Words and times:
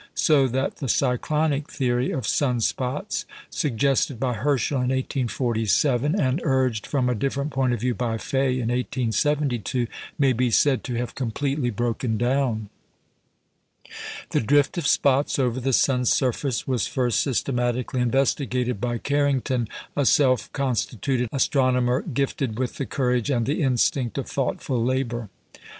So 0.15 0.47
that 0.47 0.77
the 0.77 0.89
"cyclonic 0.89 1.69
theory" 1.69 2.09
of 2.09 2.25
sun 2.25 2.59
spots, 2.61 3.27
suggested 3.51 4.19
by 4.19 4.33
Herschel 4.33 4.77
in 4.77 4.89
1847, 4.89 6.19
and 6.19 6.41
urged, 6.43 6.87
from 6.87 7.07
a 7.07 7.13
different 7.13 7.51
point 7.51 7.73
of 7.73 7.81
view, 7.81 7.93
by 7.93 8.17
Faye 8.17 8.53
in 8.55 8.69
1872, 8.69 9.85
may 10.17 10.33
be 10.33 10.49
said 10.49 10.83
to 10.85 10.95
have 10.95 11.13
completely 11.13 11.69
broken 11.69 12.17
down. 12.17 12.69
The 14.31 14.41
drift 14.41 14.75
of 14.79 14.87
spots 14.87 15.37
over 15.37 15.59
the 15.59 15.71
sun's 15.71 16.11
surface 16.11 16.67
was 16.67 16.87
first 16.87 17.19
systematically 17.19 18.01
investigated 18.01 18.81
by 18.81 18.97
Carrington, 18.97 19.67
a 19.95 20.07
self 20.07 20.51
constituted 20.51 21.29
astronomer, 21.31 22.01
gifted 22.01 22.57
with 22.57 22.77
the 22.77 22.87
courage 22.87 23.29
and 23.29 23.45
the 23.45 23.61
instinct 23.61 24.17
of 24.17 24.27
thoughtful 24.27 24.83
labour. 24.83 25.29